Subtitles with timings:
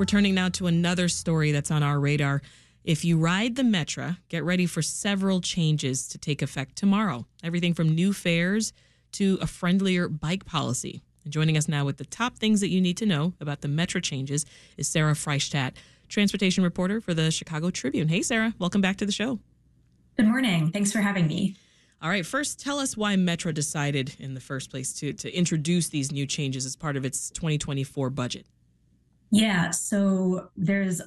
[0.00, 2.40] We're turning now to another story that's on our radar.
[2.84, 7.26] If you ride the Metra, get ready for several changes to take effect tomorrow.
[7.44, 8.72] Everything from new fares
[9.12, 11.02] to a friendlier bike policy.
[11.24, 13.68] And joining us now with the top things that you need to know about the
[13.68, 14.46] Metra changes
[14.78, 15.72] is Sarah Freistadt,
[16.08, 18.08] transportation reporter for the Chicago Tribune.
[18.08, 19.38] Hey, Sarah, welcome back to the show.
[20.16, 20.70] Good morning.
[20.70, 21.56] Thanks for having me.
[22.00, 25.90] All right, first, tell us why Metra decided in the first place to, to introduce
[25.90, 28.46] these new changes as part of its 2024 budget.
[29.30, 31.00] Yeah, so there's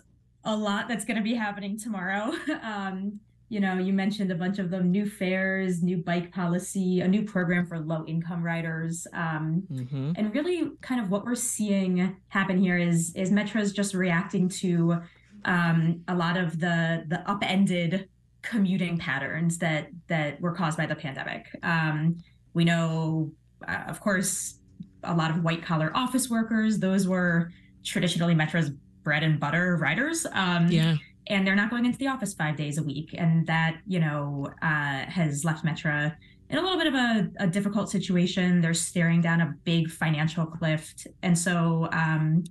[0.45, 2.33] a lot that's going to be happening tomorrow.
[2.63, 3.19] Um,
[3.49, 7.21] you know, you mentioned a bunch of them new fares, new bike policy, a new
[7.21, 9.05] program for low income riders.
[9.13, 10.13] Um, mm-hmm.
[10.15, 15.01] And really, kind of what we're seeing happen here is, is Metra's just reacting to
[15.45, 18.09] um, a lot of the, the upended
[18.41, 21.45] commuting patterns that, that were caused by the pandemic.
[21.61, 22.17] Um,
[22.55, 23.33] we know,
[23.67, 24.55] uh, of course,
[25.03, 27.51] a lot of white collar office workers, those were
[27.83, 28.71] traditionally Metra's
[29.03, 30.25] bread and butter riders.
[30.31, 30.95] Um, yeah.
[31.27, 33.15] And they're not going into the office five days a week.
[33.17, 36.15] And that, you know, uh, has left Metra
[36.49, 38.61] in a little bit of a, a, difficult situation.
[38.61, 40.93] They're staring down a big financial cliff.
[41.21, 42.43] And so, um,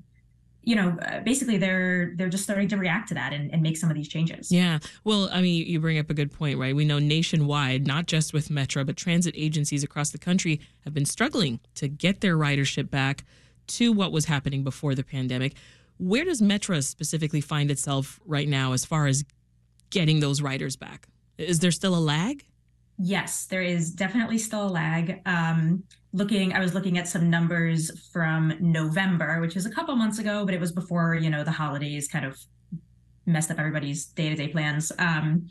[0.62, 3.76] you know, uh, basically they're they're just starting to react to that and, and make
[3.76, 4.50] some of these changes.
[4.50, 4.78] Yeah.
[5.04, 6.74] Well, I mean, you bring up a good point, right?
[6.74, 11.04] We know nationwide, not just with Metra, but transit agencies across the country have been
[11.04, 13.24] struggling to get their ridership back
[13.68, 15.54] to what was happening before the pandemic.
[15.98, 19.24] Where does Metra specifically find itself right now as far as
[19.90, 21.08] getting those riders back?
[21.38, 22.44] Is there still a lag?
[22.98, 25.20] Yes, there is definitely still a lag.
[25.26, 30.18] Um, looking, I was looking at some numbers from November, which is a couple months
[30.18, 32.38] ago, but it was before you know the holidays kind of
[33.26, 34.92] messed up everybody's day to day plans.
[34.98, 35.48] Um,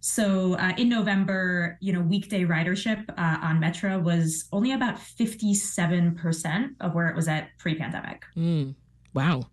[0.00, 6.74] so uh, in November, you know, weekday ridership uh, on Metra was only about 57%
[6.80, 8.24] of where it was at pre-pandemic.
[8.36, 8.74] Mm,
[9.14, 9.48] wow.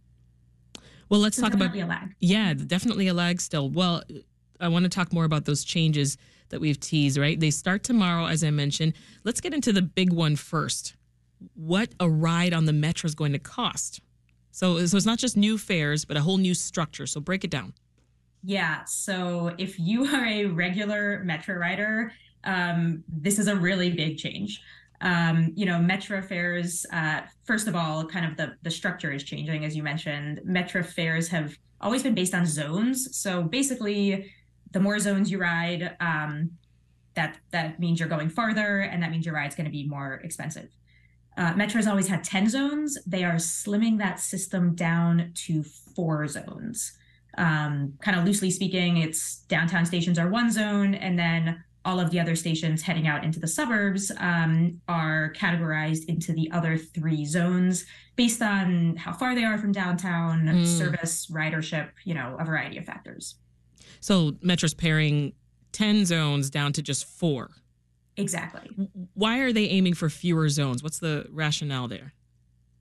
[1.09, 2.15] Well, let's so talk about a lag.
[2.19, 3.69] Yeah, definitely a lag still.
[3.69, 4.03] Well,
[4.59, 6.17] I want to talk more about those changes
[6.49, 7.39] that we've teased, right?
[7.39, 8.93] They start tomorrow, as I mentioned.
[9.23, 10.95] Let's get into the big one first.
[11.53, 14.01] What a ride on the Metra is going to cost.
[14.51, 17.05] So, so it's not just new fares, but a whole new structure.
[17.07, 17.73] So break it down.
[18.45, 18.83] Yeah.
[18.85, 22.13] So if you are a regular Metra rider,
[22.43, 24.61] um, this is a really big change.
[25.01, 29.23] Um, you know, Metra fares, uh, first of all, kind of the, the structure is
[29.23, 30.41] changing, as you mentioned.
[30.47, 33.17] Metra fares have always been based on zones.
[33.17, 34.31] So basically,
[34.71, 36.51] the more zones you ride, um,
[37.15, 40.15] that that means you're going farther, and that means your ride's going to be more
[40.23, 40.69] expensive.
[41.37, 42.97] Uh, Metra has always had 10 zones.
[43.05, 46.97] They are slimming that system down to four zones.
[47.37, 52.09] Um, kind of loosely speaking, it's downtown stations are one zone, and then all of
[52.09, 57.25] the other stations heading out into the suburbs um, are categorized into the other three
[57.25, 57.85] zones
[58.15, 60.65] based on how far they are from downtown, mm.
[60.65, 63.35] service, ridership, you know, a variety of factors.
[63.99, 65.33] So Metra's paring
[65.73, 67.51] 10 zones down to just four.
[68.17, 68.71] Exactly.
[69.13, 70.81] Why are they aiming for fewer zones?
[70.81, 72.13] What's the rationale there?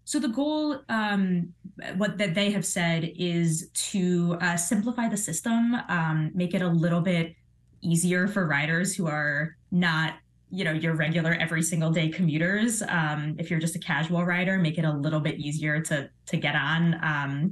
[0.04, 1.53] So the goal, um,
[1.97, 6.69] what that they have said, is to uh, simplify the system, um, make it a
[6.69, 7.34] little bit
[7.81, 10.14] easier for riders who are not,
[10.50, 12.82] you know, your regular every single day commuters.
[12.82, 16.37] Um, if you're just a casual rider, make it a little bit easier to to
[16.37, 17.50] get on um,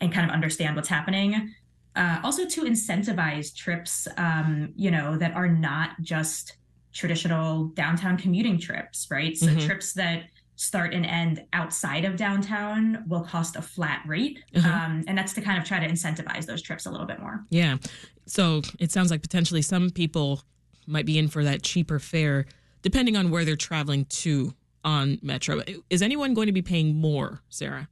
[0.00, 1.54] and kind of understand what's happening.
[1.96, 6.56] Uh, also to incentivize trips, um, you know, that are not just
[6.92, 9.36] traditional downtown commuting trips, right?
[9.36, 9.66] So mm-hmm.
[9.66, 10.24] trips that
[10.56, 14.38] start and end outside of downtown will cost a flat rate.
[14.54, 14.68] Uh-huh.
[14.68, 17.44] Um, and that's to kind of try to incentivize those trips a little bit more.
[17.50, 17.78] Yeah.
[18.26, 20.42] So it sounds like potentially some people
[20.86, 22.46] might be in for that cheaper fare,
[22.82, 24.54] depending on where they're traveling to
[24.84, 25.82] on Metra.
[25.90, 27.88] Is anyone going to be paying more, Sarah?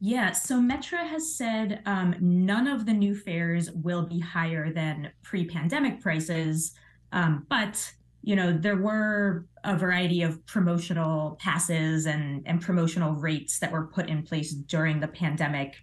[0.00, 5.10] Yeah, so Metra has said um, none of the new fares will be higher than
[5.22, 6.72] pre pandemic prices,
[7.12, 7.90] um, but
[8.24, 13.86] you know, there were a variety of promotional passes and, and promotional rates that were
[13.86, 15.76] put in place during the pandemic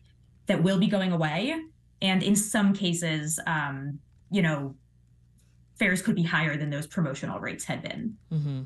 [0.47, 1.55] that will be going away.
[2.01, 3.99] And in some cases, um,
[4.31, 4.75] you know,
[5.77, 8.17] fares could be higher than those promotional rates had been.
[8.33, 8.61] Mm-hmm.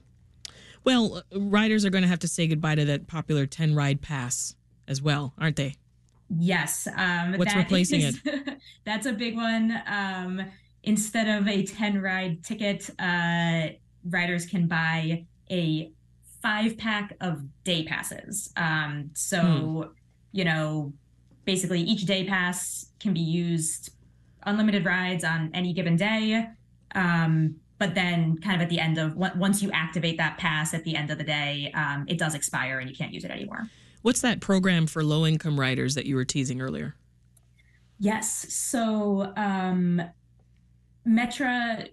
[0.86, 4.56] Well, riders are going to have to say goodbye to that popular 10 ride pass
[4.88, 5.76] as well, aren't they?
[6.30, 6.88] Yes.
[6.96, 8.58] Um, What's replacing is, it?
[8.86, 9.82] that's a big one.
[9.86, 10.46] Um,
[10.86, 13.68] instead of a 10 ride ticket, uh,
[14.10, 15.92] riders can buy a
[16.42, 18.52] five pack of day passes.
[18.56, 19.84] Um, so, hmm.
[20.32, 20.94] you know,
[21.44, 23.92] basically each day pass can be used
[24.44, 26.48] unlimited rides on any given day.
[26.94, 30.86] Um, but then, kind of at the end of once you activate that pass at
[30.86, 33.70] the end of the day, um, it does expire and you can't use it anymore.
[34.02, 36.96] What's that program for low income riders that you were teasing earlier?
[38.00, 38.54] Yes.
[38.54, 40.02] So, um,
[41.08, 41.88] Metra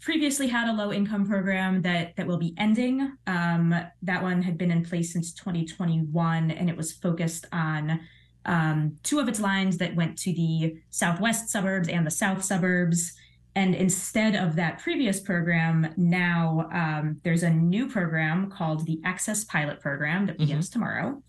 [0.00, 3.16] previously had a low income program that that will be ending.
[3.26, 8.00] Um, that one had been in place since 2021, and it was focused on
[8.44, 13.12] um, two of its lines that went to the southwest suburbs and the south suburbs.
[13.54, 19.44] And instead of that previous program, now um, there's a new program called the Access
[19.44, 20.80] Pilot Program that begins mm-hmm.
[20.80, 21.22] tomorrow.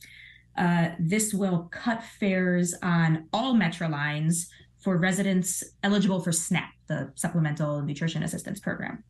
[0.58, 4.50] Uh, this will cut fares on all metro lines
[4.84, 9.04] for residents eligible for SNAP, the Supplemental Nutrition Assistance Program.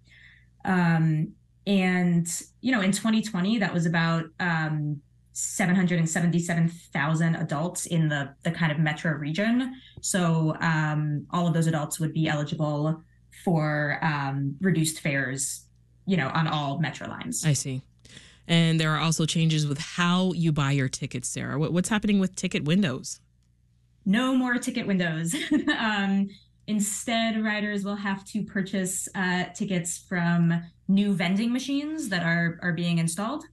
[0.66, 1.34] Um,
[1.66, 2.28] and,
[2.62, 5.02] you know, in 2020, that was about um,
[5.34, 9.74] 777,000 adults in the, the kind of metro region.
[10.02, 13.02] So um, all of those adults would be eligible
[13.44, 15.66] for um, reduced fares,
[16.06, 17.46] you know, on all metro lines.
[17.46, 17.82] I see.
[18.48, 21.58] And there are also changes with how you buy your tickets, Sarah.
[21.58, 23.22] what's happening with ticket windows?
[24.06, 25.36] No more ticket windows.
[25.78, 26.30] um,
[26.68, 32.74] instead, riders will have to purchase uh, tickets from new vending machines that are, are
[32.74, 33.46] being installed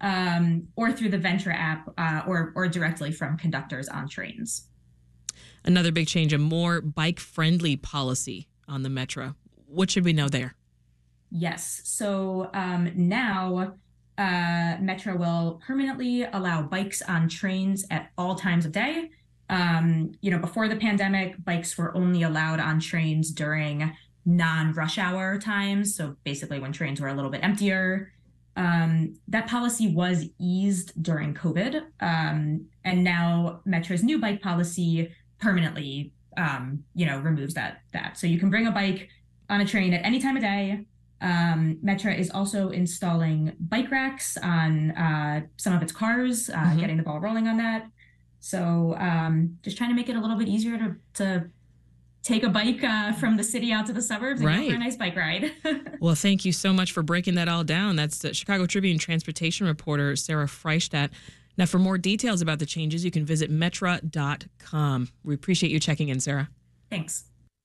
[0.00, 4.68] um, or through the Ventra app uh, or, or directly from conductors on trains.
[5.64, 9.34] Another big change a more bike friendly policy on the metro.
[9.66, 10.54] What should we know there?
[11.30, 11.82] Yes.
[11.84, 13.74] So um, now
[14.16, 19.10] uh, Metra will permanently allow bikes on trains at all times of day.
[19.50, 23.92] Um, you know, before the pandemic, bikes were only allowed on trains during
[24.24, 25.96] non rush hour times.
[25.96, 28.12] So basically, when trains were a little bit emptier.
[28.56, 31.80] Um, that policy was eased during COVID.
[32.00, 38.18] Um, and now Metra's new bike policy permanently, um, you know, removes that, that.
[38.18, 39.08] So you can bring a bike
[39.48, 40.84] on a train at any time of day.
[41.20, 46.80] Um, Metra is also installing bike racks on uh, some of its cars, uh, mm-hmm.
[46.80, 47.86] getting the ball rolling on that.
[48.48, 51.50] So um, just trying to make it a little bit easier to, to
[52.22, 54.62] take a bike uh, from the city out to the suburbs and right.
[54.62, 55.52] go for a nice bike ride.
[56.00, 57.96] well, thank you so much for breaking that all down.
[57.96, 61.10] That's the Chicago Tribune transportation reporter Sarah Freistadt.
[61.58, 65.08] Now, for more details about the changes, you can visit metra.com.
[65.24, 66.48] We appreciate you checking in, Sarah.
[66.88, 67.24] Thanks.